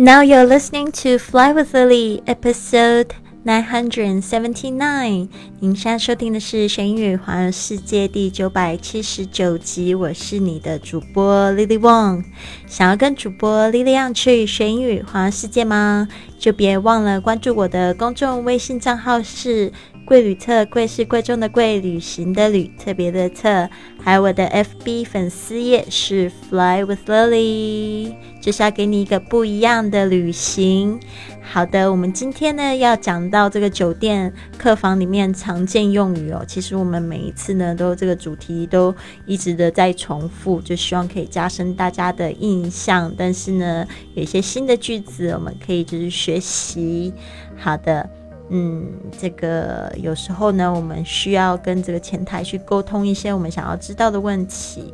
[0.00, 3.12] Now you're listening to Fly with Lily, episode
[3.44, 5.28] nine hundred and seventy nine。
[5.58, 9.94] 您现在收听的是《学英语环游世界》第九百七十九集。
[9.94, 12.24] 我是你的主播 Lily Wong。
[12.66, 16.08] 想要跟主播 Lily 一样去学英语环游世界吗？
[16.38, 19.70] 就别忘了关注我的公众微信账号是。
[20.04, 23.68] 贵旅特，贵是贵重的贵，旅行的旅，特别的特，
[24.02, 30.98] 还有我的 FB 粉丝页是 Fly with Lily，就是要给你一个不一样的旅行。
[31.42, 36.44] 好的，我们今天呢要讲到这个酒店客房里面常见用语哦。
[36.46, 38.92] 其实我们每一次呢都这个主题都
[39.26, 43.12] 一直的在重复，就希望可以加深大家的印象。
[43.16, 47.12] 但是呢，有一些新的句子我们可以就是学习。
[47.56, 48.19] 好的。
[48.50, 54.92] 嗯，这个有时候呢，我们需要跟这个前台去沟通一些我们想要知道的问题。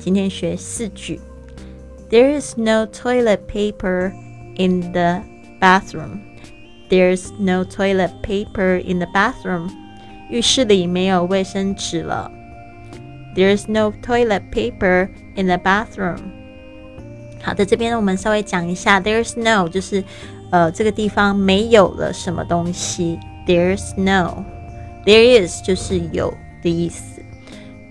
[0.00, 1.18] 今天学四句。
[2.10, 4.12] There is no toilet paper
[4.56, 5.22] in the
[5.58, 6.20] bathroom.
[6.90, 9.70] There's no toilet paper in the bathroom.
[10.28, 12.30] 浴室里没有卫生纸了。
[13.34, 16.18] There's no toilet paper in the bathroom.
[17.42, 19.00] 好的，这边呢，我们稍微讲一下。
[19.00, 20.04] There's no 就是
[20.50, 23.18] 呃，这个地方没有了什么东西。
[23.46, 24.44] There's no,
[25.04, 27.20] there is 就是有的意思。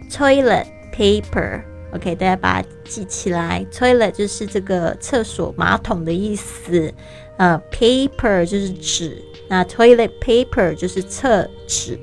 [0.09, 1.61] Toilet paper,
[1.93, 3.65] OK，大家把它记起来。
[3.71, 6.93] Toilet 就是这个厕所马桶的意思。
[7.37, 11.99] 呃，paper 就是纸，那 toilet paper 就是厕纸。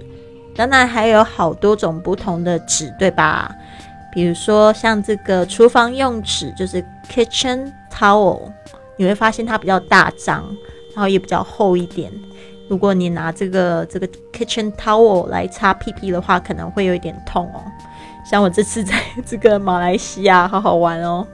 [0.56, 3.54] 当然还有好多种不同的纸，对吧？
[4.12, 8.52] 比如说像这个厨房用纸，就是 kitchen towel。
[9.00, 10.44] 你会发现它比较大张，
[10.94, 12.12] 然后也比较厚一点。
[12.68, 17.64] 如果你拿这个这个 kitchen towel 来擦屁屁的话，可能会有一点痛哦。
[18.30, 21.26] 像我这次在 这个马来西亚，好好玩哦，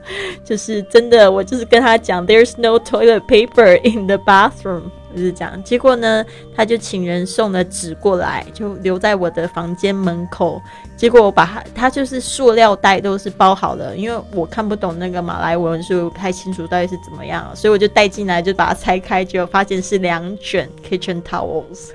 [0.45, 4.83] 就是真的，我就是跟他讲，there's no toilet paper in the bathroom。
[5.17, 6.23] 就是这样，结果呢，
[6.55, 10.61] 他就请人送了纸过来，就留在我的房间门口。
[10.95, 21.89] 结果我把它，它就是塑料袋都是包好的，因为我看不懂那个马来文，所以我不太清楚到底是怎么样，所以我就带进来，就把它拆开，结果发现是两卷 kitchen towels。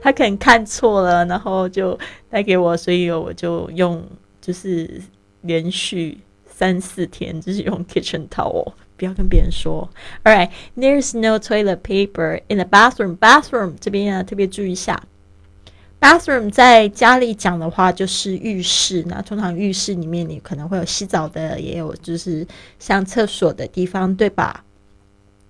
[0.00, 1.98] 他可能看错了，然后就
[2.30, 4.02] 带给我，所以我就用，
[4.40, 4.88] 就是
[5.42, 6.18] 连续
[6.58, 8.72] 三四天就是用 kitchen towel。
[8.96, 9.88] 不要跟别人说。
[10.24, 13.16] All right, there's no toilet paper in the bathroom.
[13.16, 15.00] Bathroom 这边啊，特别注意一下。
[16.00, 19.04] Bathroom 在家里讲的话就是浴室。
[19.06, 22.44] 那通常浴室里面你可能会有洗澡的，也有就是
[22.80, 24.64] 像厕所的地方，对吧？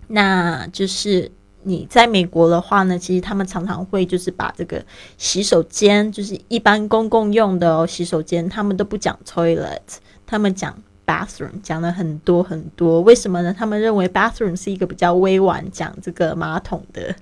[0.09, 1.33] 那就是
[1.63, 4.85] 你在美国的话呢，其实他们常常会就是把这个
[5.17, 9.81] 洗手间，就是一般公共用的哦，洗手间他们都不讲 toilet，
[10.27, 10.77] 他们讲。
[11.09, 13.55] Bathroom 讲了很多很多，为什么呢？
[13.59, 17.17] 他们认为 bathroom 是一个比较委婉讲这个马桶的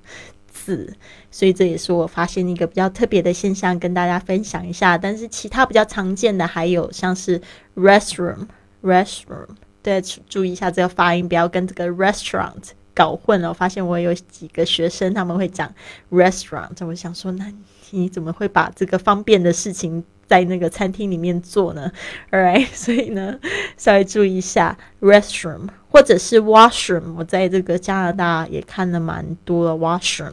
[0.49, 0.93] 字，
[1.31, 4.99] 所以这也是我发现一个比较特别的现象，跟大家分享一下。
[4.99, 7.41] 但是其他比较常见的还有像是
[7.77, 9.47] restroom，restroom，
[9.83, 13.51] 对，注意一下这个发音，不要跟这个 restaurant 搞混了。
[13.51, 15.73] 我发现我有几个学生他们会讲
[16.11, 17.53] restaurant，我想说，那
[17.93, 20.05] 你怎么会把这个方便的事情？
[20.27, 21.91] 在那个餐厅里面做呢
[22.31, 23.39] ，Alright， 所以呢，
[23.77, 27.15] 稍微注意一下 restroom 或者是 washroom。
[27.17, 30.33] 我在这个加拿大也看了蛮多的 washroom，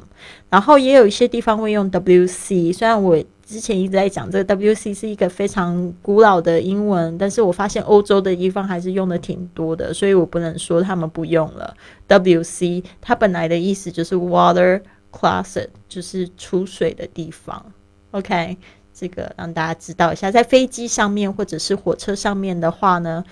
[0.50, 2.74] 然后也有一些地方会用 WC。
[2.74, 11.76] 虽然我之前一直在讲这个 WC 是一个非常古老的英文，但是我发现欧洲的地方还是用的挺多的，所以我不能说他们不用了。
[12.08, 14.82] WC 它本来的意思就是 water
[15.12, 17.64] closet，就是储水的地方。
[18.12, 18.58] OK。
[18.94, 23.26] 这个让大家知道一下，在飞机上面或者是火车上面的话呢，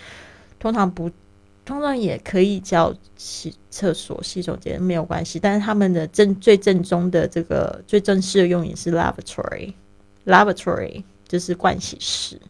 [0.59, 1.11] 通常不，
[1.63, 12.41] 通常也可以叫洗厕所、洗手间没有关系，但是他们的正最正宗的这个最正式的用语是 lavatory，lavatory 就是盥洗室。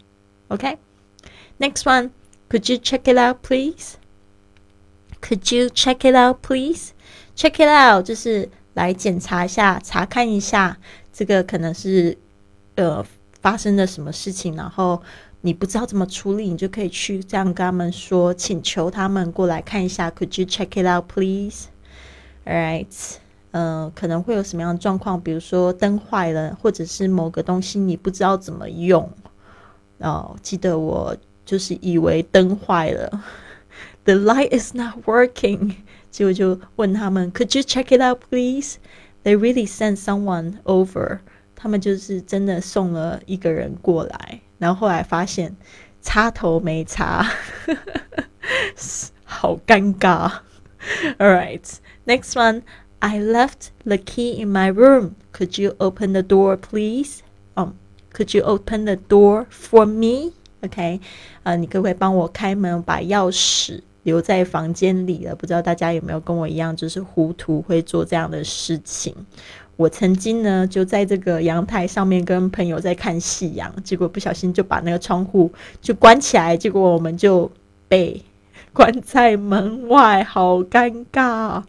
[0.47, 10.77] OK，next one，could you check it out please？Could you check it out please？Check it out 就是来检查一下、查看一下，
[11.11, 12.17] 这个可能是。
[12.81, 13.05] 呃，
[13.41, 14.99] 发生了什么事情，然后
[15.41, 20.09] 你不知道怎么处理，你就可以去这样跟他们说，请求他们过来看一下。
[20.09, 21.65] Could you check it out, please?
[22.43, 23.17] Alright.
[23.51, 25.21] 嗯，可能会有什么样的状况？
[25.21, 29.07] 比如说灯坏了，或者是某个东西你不知道怎么用。
[29.99, 33.23] 哦，记得我就是以为灯坏了
[34.05, 35.75] ，The light is not working，
[36.09, 38.77] 结果就问他们，Could you check it out, please?
[39.23, 41.19] They really sent someone over.
[41.61, 45.55] 他们就是真的送了一个人过来，然后后来发现
[46.01, 47.23] 插头没插，
[49.23, 50.31] 好尴尬。
[51.19, 51.61] All right,
[52.07, 52.63] next one.
[52.97, 55.11] I left the key in my room.
[55.31, 57.19] Could you open the door, please?
[57.55, 57.73] Um,
[58.13, 60.33] could you open the door for me?
[60.61, 60.99] OK，
[61.43, 65.35] 呃，你可不可以帮我开门，把钥匙留在房间里了？
[65.35, 69.15] 不知道大家有没有跟我一样，就是糊涂会做这样的事情。
[69.75, 75.51] 我曾经呢，就在这个阳台上面跟朋友在看夕阳，结果不小心就把那个窗户
[75.81, 77.51] 就关起来，结果我们就
[77.87, 78.23] 被。
[78.73, 81.61] 关在门外，好尴尬，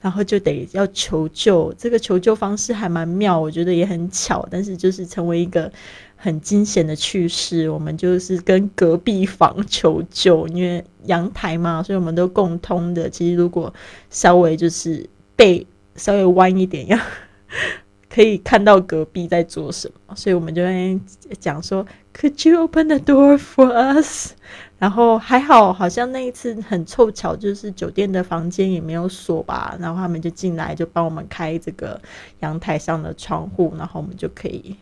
[0.00, 1.72] 然后就得要求救。
[1.78, 5.70] 这个求救方式还蛮妙，我觉得也很巧，但是就是成为一个
[6.16, 7.70] 很惊险的趣事。
[7.70, 13.08] 我们就是跟隔壁房求救，因为阳台嘛，所以我们都共通的。
[13.08, 13.72] 其实如果
[14.10, 15.64] 稍微就是背
[15.94, 16.98] 稍微弯一点，要
[18.08, 20.98] 可以看到隔壁在做什么，所以我们就会
[21.38, 24.30] 讲说：“Could you open the door for us？”
[24.78, 32.00] 然后还好，好像那一次很凑巧，就是酒店的房间也没有锁吧，然后他们就进来，就帮我们开这个
[32.40, 34.76] 阳台上的窗户，然后我们就可以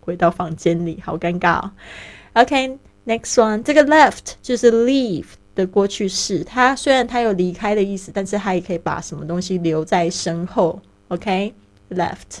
[0.00, 1.02] 回到房间里。
[1.04, 1.70] 好尴尬。
[2.34, 10.80] OK，next one，这个 left 就是 leave 的过去式，它虽然它有离开的意思，但是它也可以把什么东西留在身后。
[11.08, 11.52] OK
[11.89, 12.39] OK，left。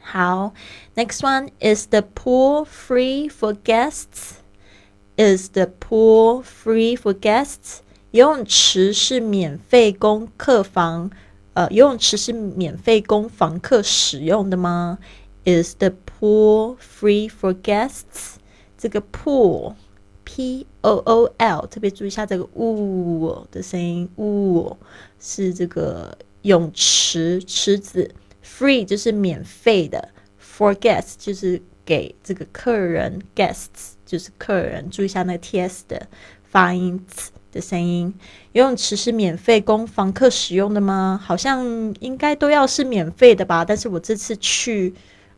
[0.00, 0.52] 好，
[0.94, 7.80] next one is the pool free for guests？Is the pool free for guests？
[8.10, 11.10] 游泳池是免费供客房，
[11.54, 14.98] 呃，游泳池是免费供房客使用的吗？
[15.44, 18.34] Is the pool free for guests？
[18.76, 24.76] 这个 pool，p o o l，特别注意一下这个呜的声音，呜
[25.20, 28.13] 是这个 泳池池子
[28.43, 30.09] ，free 就是免费的
[30.41, 33.93] ，for guests 就是给这个客人 guests。
[34.07, 36.07] 就是客人注意一下那个 t s 的
[36.45, 37.05] 发音
[37.51, 38.13] 的声音。
[38.53, 41.19] 游泳池是免费供房客使用的吗？
[41.21, 43.65] 好像应该都要是免费的吧。
[43.65, 44.93] 但是我这次去，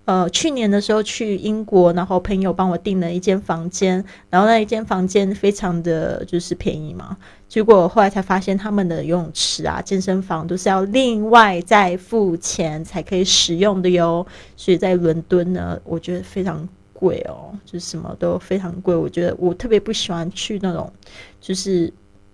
[0.05, 7.17] 呃，去年的时候去英国，然后朋友帮我订了一间房间，然后那一间房间非常的就是便宜嘛。
[7.49, 14.25] 结果后来才发现，他们的游泳池啊、健身房都是要另外再付钱才可以使用的哟。
[14.55, 16.65] 所以在伦敦呢，我觉得非常。
[17.01, 18.93] 贵哦，就是什么都非常贵。
[18.93, 20.91] 我觉得我特别不喜欢去那种
[21.39, 21.89] 就是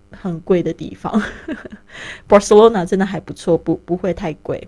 [0.10, 1.22] 很贵的地方。
[2.28, 4.68] Barcelona 真的还不错，不不会太贵。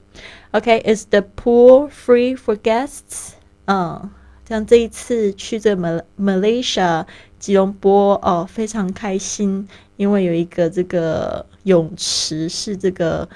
[0.52, 3.32] OK，is the pool free for guests？
[3.66, 4.08] 嗯，
[4.48, 7.06] 像这一次去这 Mal Malaysia
[7.38, 9.68] 吉隆坡哦，非常开心，
[9.98, 13.28] 因为有一个这个泳池是这个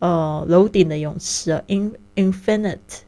[0.00, 3.02] 呃楼顶的泳池，In Infinite。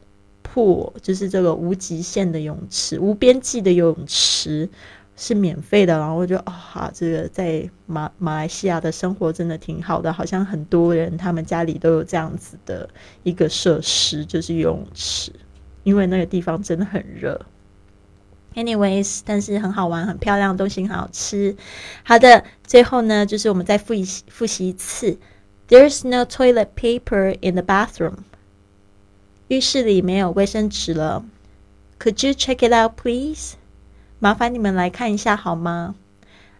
[0.53, 4.67] pool 就是这个无极限的泳池，无边际的泳池
[5.15, 5.97] 是免费的。
[5.97, 12.89] 然后我就啊，这个在马马来西亚的生活真的挺好的，好像很多人他们家里都有这样子的
[13.23, 15.31] 一个设施，就是游泳池，
[15.83, 17.39] 因为那个地方真的很热。
[18.53, 21.55] Anyways，但是很好玩，很漂亮，东西很好吃。
[22.03, 25.17] 好的，最后呢，就是我们再复习复习一次
[25.69, 28.15] ：There's no toilet paper in the bathroom.
[29.47, 31.23] 浴室里没有卫生纸了
[31.97, 33.53] ，Could you check it out, please？
[34.19, 35.95] 麻烦你们来看一下好吗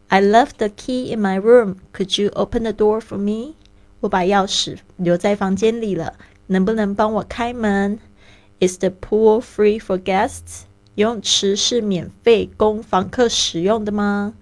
[0.08, 1.76] ？I left the key in my room.
[1.94, 3.56] Could you open the door for me？
[4.00, 6.14] 我把钥匙留在房间里了，
[6.48, 8.00] 能不能帮我开门
[8.60, 10.64] ？Is the pool free for guests？
[10.96, 14.34] 游泳池是免费供房客使用的吗？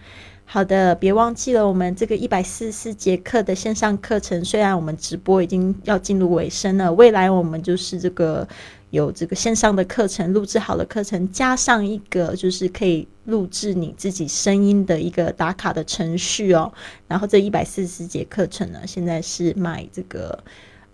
[0.46, 8.48] 好的，别忘记了，我们这个一百四十四节课的线上课程，虽然我们直播已经要进入尾声了，未来我们就是这个
[8.90, 16.74] 有这个线上的课程，录制好的课程，加上一个就是可以录制你自己声音的一个打卡的程序哦。
[17.08, 20.44] 然后这一百四十四节课程呢，现在是卖这个。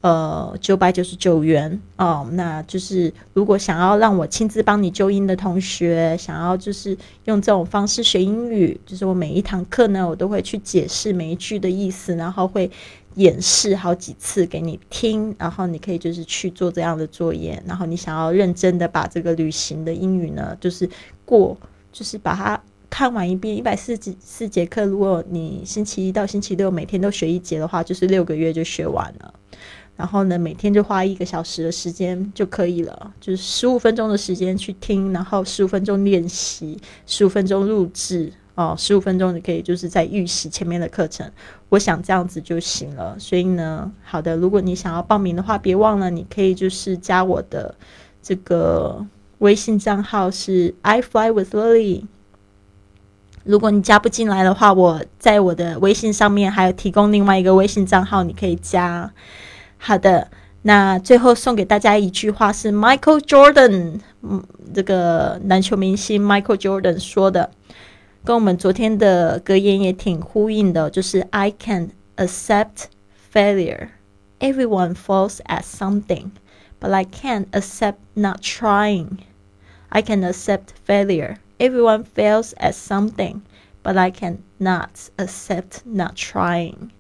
[0.06, 12.70] 呃，九百九十九元哦，那就是如果想要让我亲自帮你纠音的同学，想要就是用这种方式学英语，就是我每一堂课呢，我都会去解释每一句的意思，然后会
[13.16, 20.88] 演示好几次给你听，然后你可以就是去做这样的作业，然后你想要认真的把这个旅行的英语呢，就是
[21.26, 21.58] 过，
[21.92, 29.34] 就是把它看完一遍，一百四十四节课，如果你星期一到星期六每天都学一节的话，就是六个月就学完了。
[29.98, 41.30] 然后呢，每天就花一个小时的时间就可以了，就是十五分钟的时间去听，然后十五分钟练习，十五分钟录制哦，十五分钟你可以就是在预习前面的课程。
[41.70, 43.16] 我想这样子就行了。
[43.18, 47.74] 所以呢，好的，如果你想要报名的话，别忘了你可以就是加我的
[48.22, 49.06] 这个
[49.38, 52.04] 微信账号是 I fly with Lily。
[53.46, 59.14] 如果你加不进来的话，我在我的微信上面还有提供另外一个微信账号，你可以加。
[59.79, 60.31] 好的，
[60.63, 64.45] 那最后送给大家一句话是 Michael Jordan，嗯，
[64.75, 67.51] 这个篮球明星 Michael Jordan 说的，
[68.25, 72.85] 跟我们昨天的格言也挺呼应的，就是 I can accept
[73.33, 73.89] failure.
[74.41, 76.31] Everyone fails at something,
[76.79, 79.19] but I can't accept not trying.
[79.89, 81.37] I can accept failure.
[81.59, 83.41] Everyone fails at something,
[83.83, 86.91] but I can not accept not trying.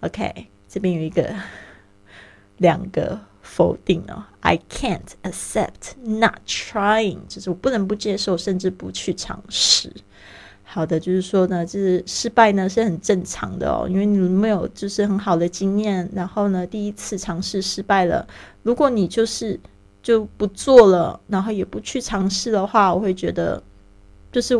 [0.00, 1.34] OK，这边有一个
[2.59, 9.91] 两个否定哦，I can't accept not trying，就是我不能不接受，甚至不去尝试。
[10.63, 18.27] 好的，就是说呢，就是失败呢是很正常的哦，因为你没有就是很好的经验，然后呢第一次尝试失败了，
[18.63, 19.59] 如果你就是
[20.01, 23.61] 就不做了，然后也不去尝试的话，我会觉得。
[24.31, 24.55] 就是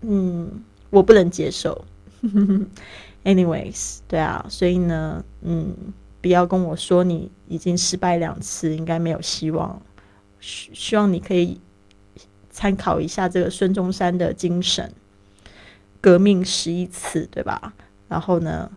[0.00, 1.84] 嗯，我不能接受。
[3.22, 5.72] Anyways，对啊，所以呢，嗯，
[6.22, 9.82] 不要跟我说你已经失败两次，应该没有希望。
[10.40, 11.60] 希希望你可以
[12.48, 14.90] 参考一下这个孙中山的精神，
[16.00, 17.74] 革命十一次，对吧？
[18.08, 18.70] 然后呢？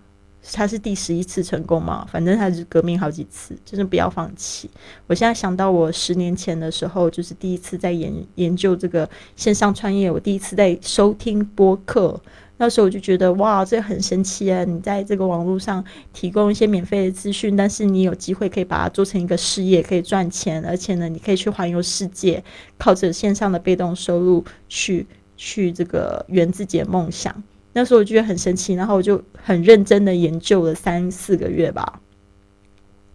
[0.53, 2.07] 他是第十一次成功嘛？
[2.11, 4.69] 反正他是革命好几次，就是不要放弃。
[5.07, 12.21] 我现在想到我十年前的时候，就是第一次在研研究这个线上创业，我第一次在收听播客，
[12.57, 14.63] 那时候我就觉得哇，这很神奇啊！
[14.63, 15.83] 你在这个网络上
[16.13, 22.43] 提供一些免费的资讯，但是你有机会可以把它做成一个事业，可以赚钱，而且呢，你可以去环游世界，
[22.77, 27.43] 靠着线上的被动收入去去这个圆自己的梦想。
[27.74, 32.00] 那时候我就觉得很神奇，然后我就很认真的研究了三四个月吧。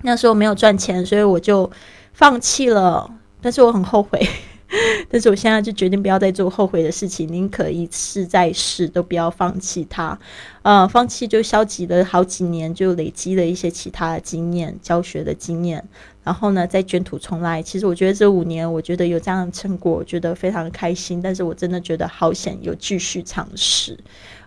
[0.03, 1.71] 那时候没有赚钱，所以我就
[2.13, 3.11] 放弃了。
[3.41, 4.21] 但是我很后悔，
[5.11, 10.17] 但是我现在就决定不要再做后悔的事情，宁可一试再试，都不要放弃它。
[10.63, 15.85] 呃，放弃就消极了好几年，就累积了一些其他的经验、教学的经验，
[16.23, 17.61] 然后呢再卷土重来。
[17.61, 21.21] 其实我觉得这五年，我觉得有这样的成果，我觉得非常开心。
[21.21, 23.99] 但是我真的觉得好险，有继续尝试。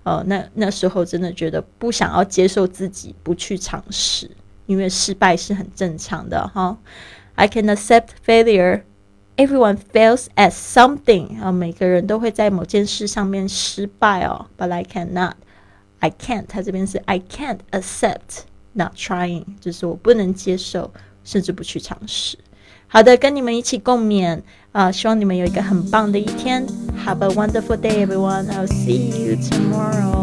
[0.04, 4.32] 呃，那那时候真的觉得不想要接受自己不去尝试，
[4.68, 6.78] 因为失败是很正常的哈。
[7.36, 8.84] I can accept failure.
[9.37, 11.41] Everyone fails at something.
[11.41, 14.47] 啊，每个人都会在某件事上面失败哦。
[14.59, 15.35] But I cannot.
[16.01, 16.45] I can't.
[16.49, 18.41] 它这边是 I can't accept
[18.73, 20.93] not trying，就是我不能接受，
[21.23, 22.39] 甚至不去尝试。
[22.89, 24.41] 好的，跟你们一起共勉
[24.73, 24.91] 啊！
[24.91, 26.67] 希望你们有一个很棒的一天。
[27.05, 28.47] Have a wonderful day, everyone.
[28.47, 30.22] I'll see you tomorrow.